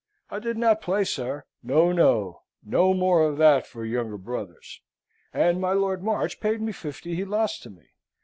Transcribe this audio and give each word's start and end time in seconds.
I 0.31 0.39
did 0.39 0.57
not 0.57 0.81
play, 0.81 1.03
sir, 1.03 1.45
no, 1.61 1.91
no; 1.91 2.41
no 2.65 2.91
more 2.91 3.21
of 3.23 3.37
that 3.37 3.67
for 3.67 3.85
younger 3.85 4.17
brothers! 4.17 4.81
And 5.31 5.61
my 5.61 5.73
Lord 5.73 6.01
March 6.01 6.39
paid 6.39 6.59
me 6.59 6.71
fifty 6.71 7.13
he 7.13 7.23
lost 7.23 7.61
to 7.61 7.69
me. 7.69 7.85